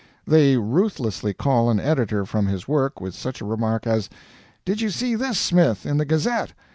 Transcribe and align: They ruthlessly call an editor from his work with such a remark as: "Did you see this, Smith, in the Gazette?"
They 0.25 0.57
ruthlessly 0.57 1.31
call 1.35 1.69
an 1.69 1.79
editor 1.79 2.25
from 2.25 2.47
his 2.47 2.67
work 2.67 2.99
with 2.99 3.13
such 3.13 3.39
a 3.39 3.45
remark 3.45 3.85
as: 3.85 4.09
"Did 4.65 4.81
you 4.81 4.89
see 4.89 5.13
this, 5.13 5.37
Smith, 5.37 5.85
in 5.85 5.97
the 5.97 6.05
Gazette?" 6.05 6.53